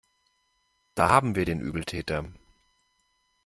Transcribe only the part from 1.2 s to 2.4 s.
wir den Übeltäter.